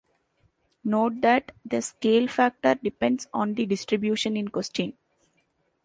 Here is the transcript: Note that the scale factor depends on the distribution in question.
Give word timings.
Note 0.83 1.21
that 1.21 1.51
the 1.63 1.79
scale 1.79 2.27
factor 2.27 2.73
depends 2.73 3.27
on 3.35 3.53
the 3.53 3.67
distribution 3.67 4.35
in 4.35 4.47
question. 4.47 4.93